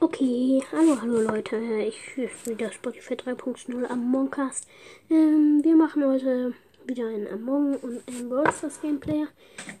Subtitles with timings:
[0.00, 1.56] Okay, hallo, hallo Leute.
[1.56, 4.68] Ich spiele das Spotify 3.0 Among Cast.
[5.10, 6.54] Ähm, wir machen heute
[6.86, 9.26] wieder ein Among und ein Brawl Stars Gameplay.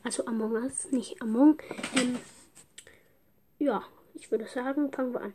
[0.02, 1.58] Also Among Us, nicht Among.
[1.94, 2.18] Ähm,
[3.60, 3.84] ja,
[4.14, 5.32] ich würde sagen, fangen wir an.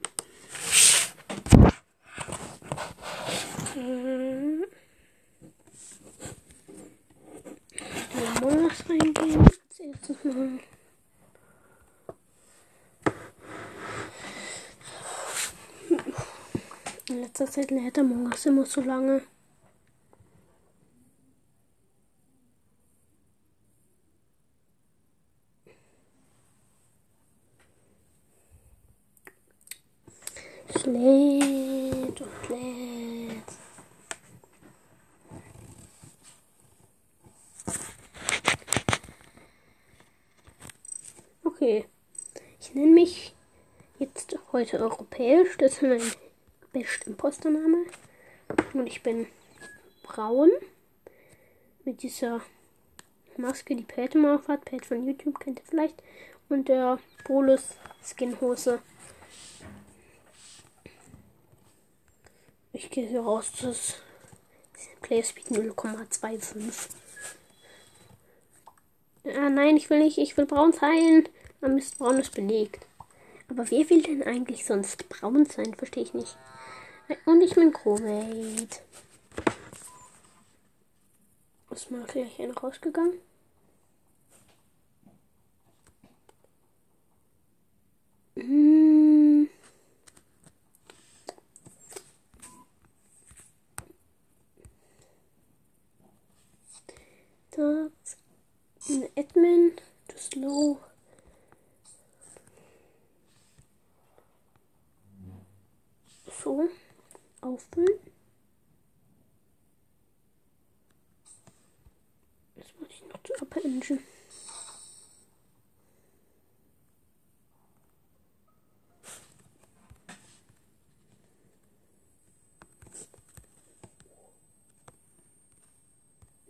[3.78, 4.66] Ähm,
[8.36, 9.40] Among Us reingehen.
[9.46, 10.60] Als erstes mal.
[17.10, 19.24] In letzter Zeit lädt Among Us immer so lange.
[30.68, 33.44] Es lädt und lädt.
[41.44, 41.86] Okay.
[42.60, 43.34] Ich nenne mich
[43.98, 45.58] jetzt heute europäisch.
[45.58, 46.23] Das ist mein
[46.74, 47.86] best Impostername.
[48.74, 49.28] Und ich bin
[50.04, 50.50] braun.
[51.86, 52.42] Mit dieser
[53.38, 54.66] Maske, die Pat immer auf hat.
[54.66, 56.02] Pat von YouTube kennt ihr vielleicht.
[56.50, 57.62] Und der Bolus
[58.04, 58.82] Skinhose.
[62.74, 63.52] Ich gehe hier raus.
[63.62, 63.96] Das
[65.02, 66.90] Player Speed 0,25.
[69.26, 70.18] Ah, nein, ich will nicht.
[70.18, 71.30] Ich will braun sein.
[71.62, 72.86] Am Mist, braun ist belegt.
[73.50, 75.76] Aber wer will denn eigentlich sonst braun sein?
[75.76, 76.38] Verstehe ich nicht.
[77.26, 78.80] Und ich bin Chromate.
[81.72, 83.20] Ist mal gleich einer rausgegangen.
[88.36, 89.50] Hm.
[97.52, 97.92] Das
[98.90, 99.74] ein Admin,
[100.08, 100.80] das Slow.
[106.44, 106.70] So,
[107.42, 108.00] auffüllen.
[112.56, 114.00] Jetzt muss ich noch zu Upper Engine.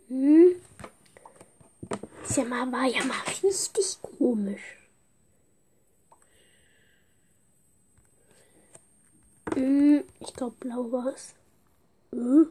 [0.08, 0.54] Hm.
[2.42, 4.88] Mal, war ja mal richtig komisch.
[9.54, 11.34] Hm, ich glaube, blau war es.
[12.10, 12.48] Hm,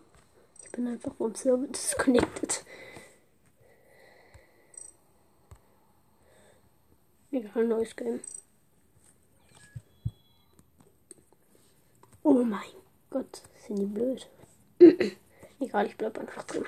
[0.64, 2.64] ich bin einfach vom Server disconnected.
[7.32, 8.22] Egal, neues Game.
[12.24, 12.62] Oh mein
[13.10, 14.30] Gott, sind die blöd.
[15.60, 16.66] Egal, ich bleib einfach drin.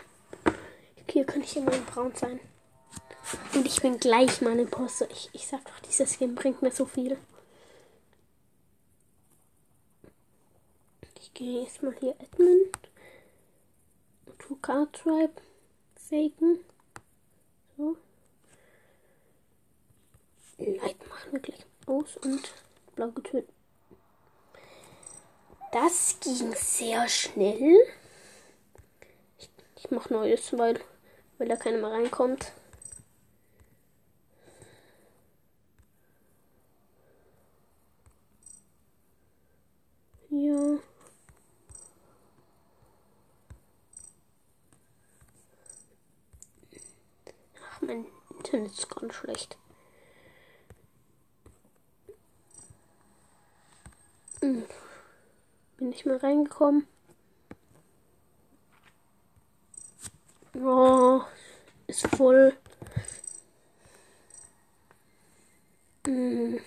[1.09, 2.42] Hier kann ich immer braun sein.
[3.53, 5.09] Und ich bin gleich mal ein Poster.
[5.09, 7.18] Ich, ich sag doch, dieses Game bringt mir so viel.
[11.19, 12.69] Ich gehe jetzt mal hier Admin.
[14.40, 15.34] To Card Tribe.
[15.96, 16.59] Faken.
[17.78, 17.97] So.
[20.57, 22.53] Light machen wir gleich aus und
[22.96, 23.50] blau getötet.
[25.72, 27.75] Das ging sehr schnell.
[29.38, 30.80] Ich, ich mache Neues, weil,
[31.38, 32.53] weil da keiner mehr reinkommt.
[40.30, 40.80] Ja.
[47.69, 48.06] Ach, mein
[48.38, 49.57] Internet ist ganz schlecht.
[54.41, 54.66] Hm.
[55.78, 56.88] Bin nicht mehr reingekommen.
[60.53, 61.22] Oh,
[61.88, 62.56] ist voll.
[66.06, 66.59] Hm,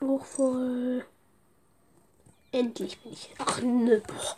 [0.00, 1.06] auch voll.
[2.50, 3.34] Endlich bin ich.
[3.38, 4.36] Ach ne, boah.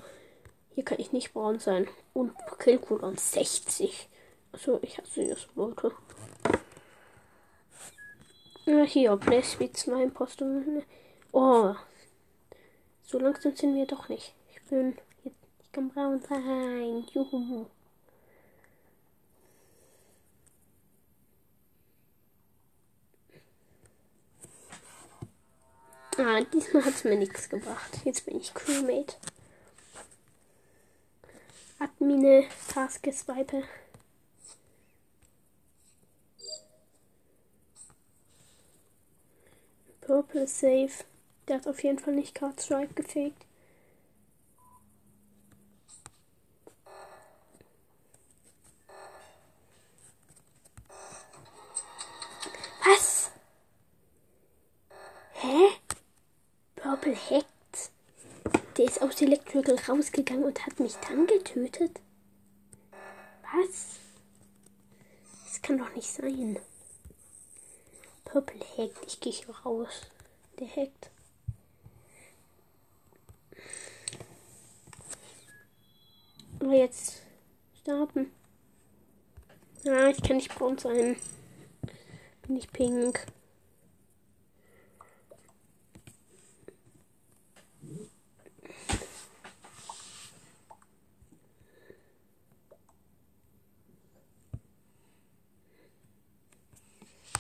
[0.75, 1.89] Hier kann ich nicht braun sein.
[2.13, 4.09] Und Killcooldown 60.
[4.55, 5.93] Achso, ich hasse das, Leute.
[8.67, 10.47] Ja, hier, Playspeed 2 Imposter.
[11.33, 11.75] Oh.
[13.03, 14.33] So langsam sind wir doch nicht.
[14.53, 14.97] Ich bin.
[15.25, 17.05] Jetzt, ich kann braun sein.
[17.13, 17.67] Juhu.
[26.17, 27.99] Ah, diesmal hat es mir nichts gebracht.
[28.05, 29.17] Jetzt bin ich Crewmate.
[31.81, 33.65] Admine, Taske, Swipe.
[40.07, 41.05] Purple safe.
[41.49, 43.45] Der hat auf jeden Fall nicht Card Stripe gefegt.
[57.05, 57.91] Purple hackt.
[58.77, 62.01] Der ist aus Electrical rausgegangen und hat mich dann getötet.
[63.43, 63.97] Was?
[65.45, 66.59] Das kann doch nicht sein.
[68.25, 69.05] Purple hackt.
[69.07, 70.03] Ich gehe hier raus.
[70.59, 71.11] Der hackt.
[76.61, 77.23] Aber jetzt
[77.81, 78.31] starten.
[79.87, 81.17] Ah, ich kann nicht braun sein.
[82.47, 83.27] Bin ich pink.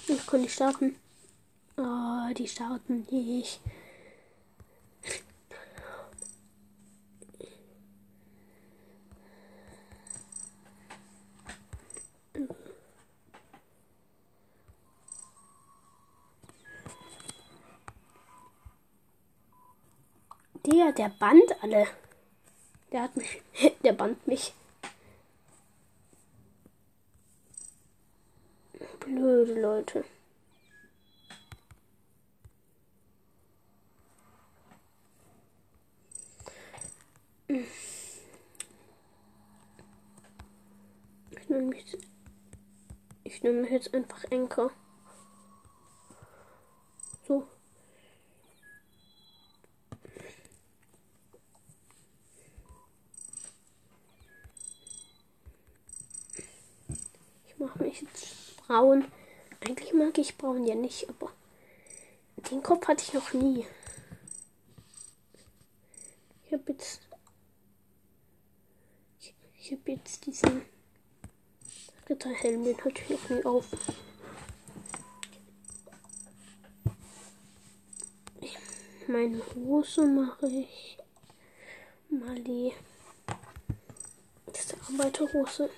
[0.06, 0.96] Ich kann nicht starten.
[2.36, 3.60] Die starten nicht.
[20.66, 21.86] Der, der band alle.
[22.90, 23.42] Der hat mich.
[23.84, 24.52] Der band mich.
[28.98, 30.04] Blöde Leute.
[41.30, 41.96] Ich nehme mich.
[43.54, 44.72] Ich nehme jetzt einfach Enker.
[47.24, 47.46] So.
[57.46, 59.04] Ich mache mich jetzt braun.
[59.60, 61.30] Eigentlich mag ich braun ja nicht, aber
[62.50, 63.64] den Kopf hatte ich noch nie.
[66.44, 67.02] Ich habe jetzt
[69.20, 70.73] ich habe jetzt diesen
[72.08, 73.64] Ritterhelm, den hatte ich noch nie auf.
[79.06, 80.98] Meine Hose mache ich
[82.10, 82.72] mal die
[84.48, 85.70] diese Arbeiterhose.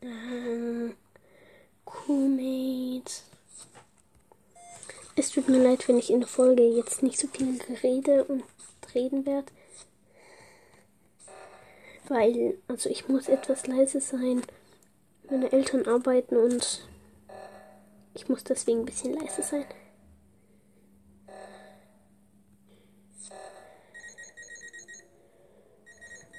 [0.00, 0.94] Ähm,
[2.18, 3.22] Crewmates.
[5.14, 8.42] Es tut mir leid, wenn ich in der Folge jetzt nicht so viel rede und
[8.94, 9.52] reden werde.
[12.08, 14.42] Weil, also ich muss etwas leise sein.
[15.30, 16.88] Meine Eltern arbeiten und
[18.14, 19.64] ich muss deswegen ein bisschen leise sein.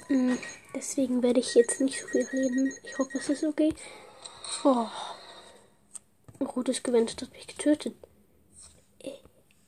[0.10, 0.38] Mm,
[0.76, 2.74] Deswegen werde ich jetzt nicht so viel reden.
[2.84, 3.74] Ich hoffe, es ist okay.
[4.64, 4.88] Oh.
[6.42, 7.96] Rotes Gewand hat mich getötet.
[9.00, 9.12] Äh,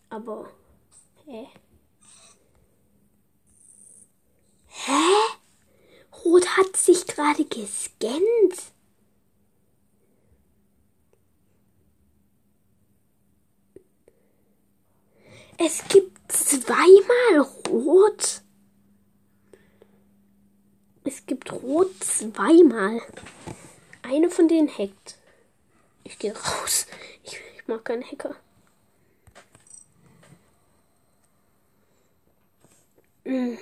[0.09, 0.50] aber.
[1.25, 1.47] Hä?
[4.68, 5.38] Hä?
[6.23, 8.73] Rot hat sich gerade gescannt.
[15.57, 18.42] Es gibt zweimal Rot.
[21.04, 23.01] Es gibt Rot zweimal.
[24.01, 25.20] Eine von denen hackt.
[26.11, 26.87] Ich gehe raus.
[27.23, 28.35] Ich, ich mag keinen Hacker.
[33.23, 33.57] Mhm.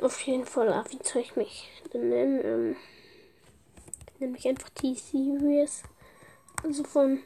[0.00, 2.40] Auf jeden Fall, ah, wie soll ich mich denn nennen?
[2.44, 2.76] Ähm,
[4.20, 5.82] nenne mich einfach T-Series.
[6.62, 7.24] Also von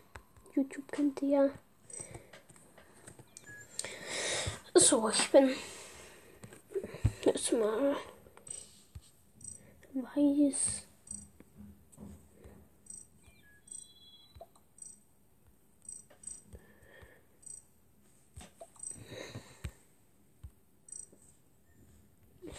[0.55, 1.51] YouTube kennt ihr ja.
[4.75, 5.55] So, ich bin
[7.25, 7.95] jetzt mal
[9.93, 10.86] weiß.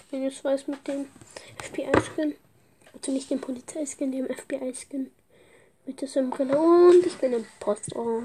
[0.07, 1.05] Ich bin jetzt weiß mit dem
[1.61, 2.33] FBI-Skin.
[2.93, 5.11] Also nicht dem Polizeiskin, dem FBI-Skin.
[5.85, 8.23] Mit der Brille und ich bin im Impostor.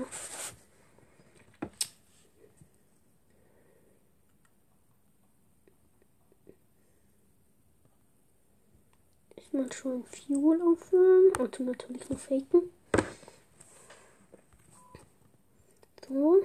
[9.53, 12.71] mal schon Fuel auffüllen und natürlich noch faken.
[16.09, 16.45] So.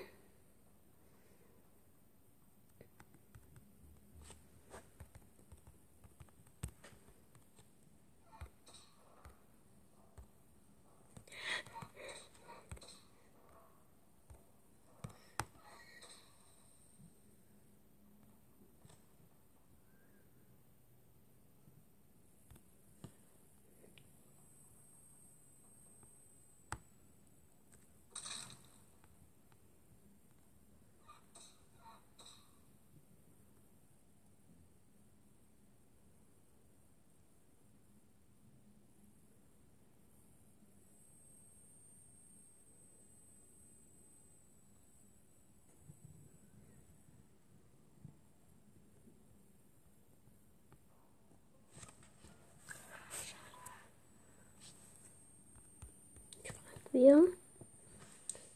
[56.98, 57.22] Wer.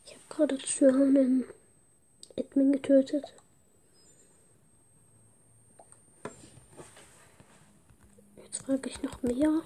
[0.06, 1.46] Ich habe gerade zu einen
[2.38, 3.26] Admin getötet.
[8.38, 9.62] Jetzt frage ich noch mehr.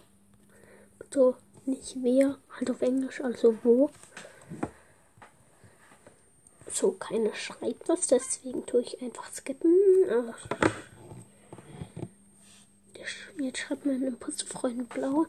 [1.13, 3.89] So, nicht wer, halt auf Englisch, also wo.
[6.69, 9.73] So, keiner schreibt was, deswegen tue ich einfach skippen.
[13.39, 15.27] Jetzt schreibt mein Imposterfreund blau.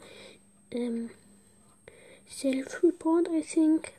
[0.73, 1.11] Ähm,
[2.28, 3.92] Self-Report, I think.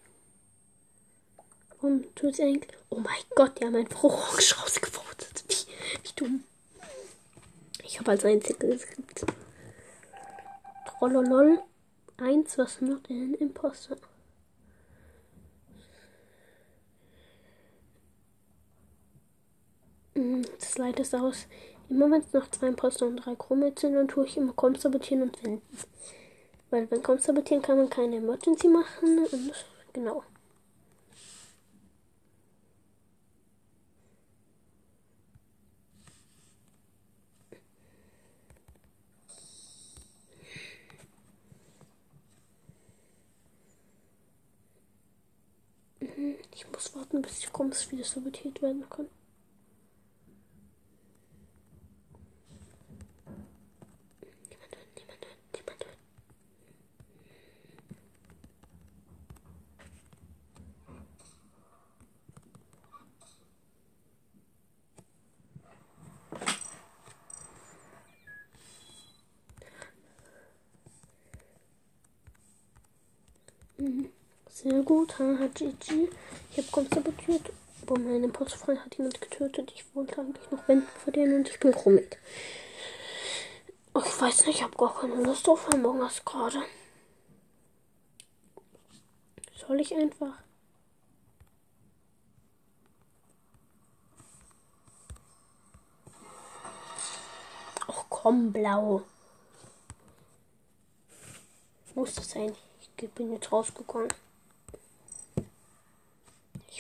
[1.79, 2.77] Warum tut es eigentlich?
[2.89, 5.43] Oh mein Gott, die haben einfach orange rausgevotet.
[5.47, 6.43] Wie, wie dumm.
[7.83, 9.25] Ich habe als einziges gekriegt.
[10.87, 11.61] Trollolol.
[12.17, 13.97] Eins, was not in Imposter.
[20.15, 21.45] Mm, das Leid ist aus.
[21.89, 24.75] Immer wenn es noch zwei Imposter und drei Chrome sind, dann tue ich immer Komm
[24.75, 25.61] sabotieren und finden.
[26.69, 29.53] Weil wenn Komm sabotieren kann man keine Emergency machen und
[29.93, 30.23] genau.
[46.01, 49.09] Mhm, ich muss warten, bis die Koms wieder sabotiert werden können.
[74.63, 76.09] Sehr gut, HGG.
[76.49, 77.51] Ich habe Komst sabotiert.
[77.83, 79.71] Aber mein Impulsfreund hat jemand getötet.
[79.75, 82.17] Ich wollte eigentlich noch wenden vor denen und ich bin Chromit.
[83.93, 86.63] Oh, ich weiß nicht, ich habe gar keine Lust auf Us gerade.
[89.55, 90.33] Soll ich einfach?
[97.87, 99.03] Ach komm, blau.
[101.93, 102.55] Muss das sein?
[102.97, 104.09] Ich bin jetzt rausgekommen.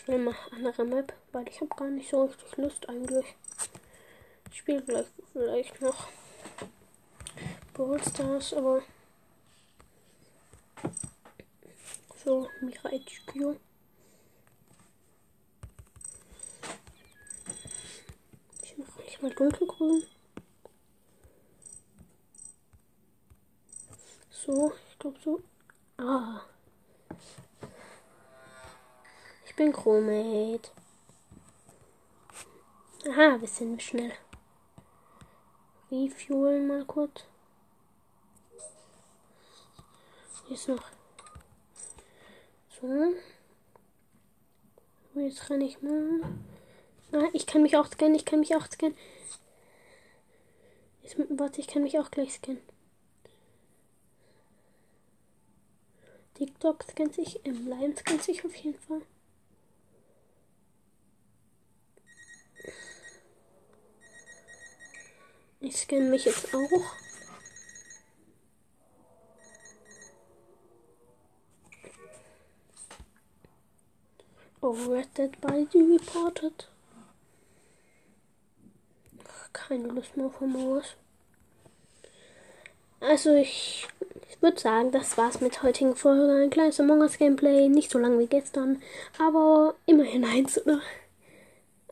[0.07, 3.25] Will mal andere Map, weil ich habe gar nicht so richtig Lust eigentlich.
[4.49, 6.07] Ich spiele gleich vielleicht noch
[7.73, 8.83] Brawl Stars, aber
[12.23, 13.57] so Mira HQ.
[18.63, 20.03] Ich mache nicht mal dunkelgrün.
[24.29, 25.41] So, ich glaube so.
[25.97, 26.45] Ah
[29.57, 30.69] bin Chromate.
[33.09, 34.13] Aha, wir sind schnell.
[35.91, 37.23] Refuel mal kurz.
[40.45, 40.83] Hier ist noch.
[42.79, 43.13] So.
[45.15, 46.21] Jetzt kann ich mal.
[47.11, 48.95] Ah, ich kann mich auch scannen, ich kann mich auch scannen.
[51.01, 52.61] Jetzt, warte, ich kann mich auch gleich scannen.
[56.35, 59.01] TikTok scannt sich, im Lion scannt sich auf jeden Fall.
[65.59, 66.83] Ich scanne mich jetzt auch.
[75.17, 76.67] Dead by the reported.
[79.51, 80.95] Keine Lust mehr auf Maus.
[82.99, 83.87] Also ich,
[84.29, 86.43] ich würde sagen, das war's mit heutigen Folge.
[86.43, 88.79] Ein kleines Among Us Gameplay, nicht so lang wie gestern,
[89.17, 90.81] aber immerhin eins, oder?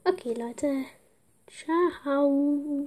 [0.03, 0.85] Okay, Leute.
[1.47, 2.83] Ciao.